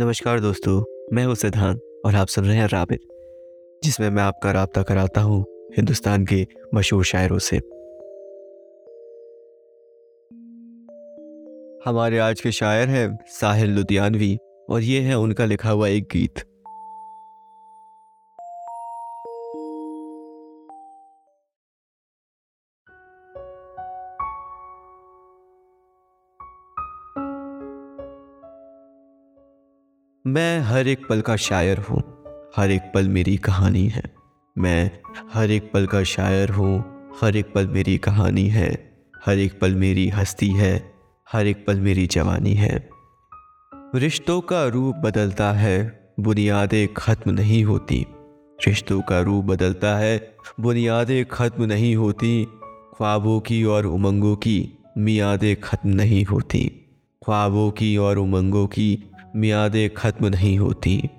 नमस्कार 0.00 0.40
दोस्तों, 0.40 0.84
मैं 1.12 1.24
हूँ 1.26 1.34
सिद्धांत 1.34 2.02
और 2.06 2.14
आप 2.14 2.26
सुन 2.26 2.44
रहे 2.44 2.56
हैं 2.56 2.66
राबित, 2.66 3.00
जिसमें 3.84 4.10
मैं 4.10 4.22
आपका 4.22 4.52
रबता 4.52 4.82
कराता 4.82 5.20
हूँ 5.20 5.44
हिंदुस्तान 5.76 6.26
के 6.26 6.46
मशहूर 6.74 7.04
शायरों 7.04 7.38
से। 7.38 7.56
हमारे 11.90 12.18
आज 12.18 12.40
के 12.40 12.52
शायर 12.52 12.88
हैं 12.88 13.18
साहिल 13.26 13.70
लुधियानवी 13.70 14.38
और 14.70 14.82
ये 14.82 15.00
है 15.00 15.18
उनका 15.18 15.44
लिखा 15.44 15.70
हुआ 15.70 15.88
एक 15.88 16.04
गीत। 16.04 16.32
मैं 30.28 30.60
हर 30.60 30.88
एक 30.88 31.06
पल 31.08 31.20
का 31.20 31.36
शायर 31.36 31.78
हूँ। 31.78 32.22
हर 32.56 32.70
एक 32.70 32.82
पल 32.94 33.08
मेरी 33.08 33.36
कहानी 33.36 33.88
है। 33.88 34.02
मैं 34.58 34.90
हर 35.32 35.50
एक 35.50 35.70
पल 35.72 35.86
का 35.86 36.02
शायर 36.02 36.48
हूँ। 36.48 36.84
हर 37.22 37.36
एक 37.36 37.52
पल 37.54 37.66
मेरी 37.66 37.98
कहानी 37.98 38.48
है। 38.48 38.92
हर 39.26 39.38
एक 39.38 39.60
पल 39.60 39.74
मेरी 39.74 40.08
हस्ती 40.08 40.48
है। 40.48 40.92
हर 41.32 41.46
एक 41.46 41.66
पल 41.66 41.80
मेरी 41.80 42.06
जवानी 42.06 42.54
है। 42.54 42.88
रिश्तों 43.94 44.40
का 44.40 44.66
रूप 44.66 44.96
बदलता 44.96 45.52
है। 45.52 46.10
बुनियादें 46.20 46.94
ख़त्म 46.94 47.30
नहीं 47.30 47.64
होती। 47.64 48.06
रिश्तों 48.66 49.00
का 49.00 49.20
रूप 49.20 49.44
बदलता 49.44 49.96
है। 49.98 50.34
बुनियादें 50.60 51.24
ख़त्म 51.24 51.64
नहीं 51.64 51.96
होती। 51.96 52.44
ख्वाबों 52.96 53.40
की 53.40 53.64
और 53.64 53.86
उमंगों 53.86 54.36
की 54.36 54.78
मियादें 54.98 55.60
ख़त्म 55.60 55.88
नहीं 55.88 56.24
होती। 56.24 56.84
ख्वाबों 57.24 57.70
की 57.70 57.96
और 57.96 58.18
उमंगों 58.18 58.66
की 58.66 59.10
मियादें 59.38 59.94
ख़त्म 59.94 60.26
नहीं 60.26 60.58
होती। 60.58 61.10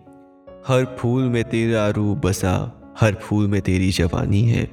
हर 0.68 0.96
फूल 1.00 1.24
में 1.24 1.44
तेरा 1.44 1.90
रूप 1.90 2.18
बसा, 2.18 2.56
हर 3.00 3.14
फूल 3.14 3.48
में 3.48 3.62
तेरी 3.62 3.90
जवानी 3.90 4.42
है। 4.42 4.64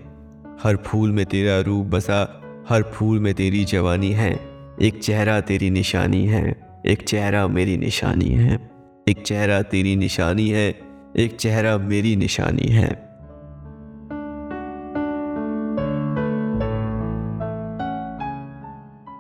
हर 0.63 0.77
फूल 0.77 1.13
में 1.13 1.27
तेरा 1.27 1.61
रूप 1.61 1.87
बसा, 1.87 2.43
हर 2.69 2.83
फूल 2.83 3.19
में 3.21 3.35
तेरी 3.35 3.65
जवानी 3.65 4.13
है। 4.13 4.41
एक 4.83 5.01
चेहरा 5.03 5.41
तेरी 5.41 5.71
निशानी 5.71 6.27
है, 6.27 6.57
एक 6.87 7.03
चेहरा 7.03 7.47
मेरी 7.49 7.77
निशानी 7.77 8.29
है। 8.29 8.71
एक 9.09 9.23
चेहरा 9.23 9.63
तेरी 9.63 9.97
निशानी 9.97 10.49
है, 10.49 10.81
एक 11.17 11.37
चेहरा 11.37 11.79
मेरी 11.79 12.17
निशानी 12.17 12.69
है। 12.69 13.07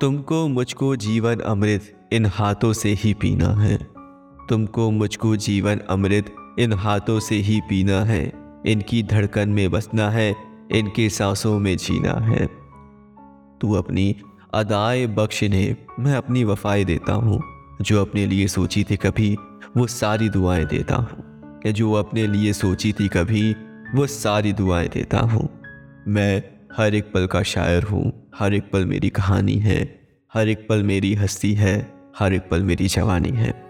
तुमको 0.01 0.49
मुझको 0.49 0.97
जीवन 0.97 1.39
अमृत 1.39 1.83
इन 2.13 2.27
हाथों 2.27 2.73
से 2.73 2.89
ही 2.89 3.15
पीना 3.15 3.49
है। 3.49 3.96
तुमको 4.49 4.91
मुझको 4.91 5.37
जीवन 5.37 5.77
अमृत 5.77 6.37
इन 6.59 6.73
हाथों 6.73 7.21
से 7.21 7.35
ही 7.35 7.61
पीना 7.61 8.05
है। 8.05 8.33
इनकी 8.67 9.03
धड़कन 9.03 9.49
में 9.49 9.71
बसना 9.71 10.11
है, 10.11 10.37
इनके 10.73 11.09
सांसों 11.09 11.59
में 11.59 11.77
जीना 11.77 12.13
है। 12.13 12.47
तू 13.61 13.73
अपनी 13.73 14.17
अदाए 14.55 15.07
बख्शने 15.07 15.77
मैं 15.99 16.15
अपनी 16.15 16.45
वफाएँ 16.45 16.85
देता 16.85 17.13
हूँ। 17.13 17.43
जो 17.83 18.01
अपने 18.01 18.27
लिए 18.27 18.47
सोची 18.47 18.85
थी 18.85 18.97
कभी, 18.97 19.37
वो 19.77 19.87
सारी 19.87 20.29
दुआएँ 20.29 20.65
देता 20.65 20.97
हूँ। 20.97 21.27
जो 21.73 21.93
अपने 21.93 22.27
लिए 22.27 22.53
सोची 22.53 22.93
थी 22.93 23.09
कभी, 23.09 23.57
वो 23.95 24.07
सारी 24.07 24.53
दुआएँ 24.53 24.89
देता 24.89 25.19
हूँ। 25.19 25.49
मैं 26.09 26.43
हर 26.77 26.95
एक 26.95 27.05
पल 27.05 27.27
का 27.27 27.43
शायर 27.43 27.83
हूँ, 27.83 28.31
हर 28.39 28.55
एक 28.55 28.71
पल 28.73 28.85
मेरी 28.85 29.09
कहानी 29.09 29.55
है, 29.55 30.01
हर 30.35 30.49
एक 30.49 30.67
पल 30.69 30.83
मेरी 30.83 31.15
हस्ती 31.15 31.55
है, 31.55 31.93
हर 32.19 32.33
एक 32.33 32.49
पल 32.51 32.63
मेरी 32.63 32.87
जवानी 32.87 33.29
है। 33.29 33.66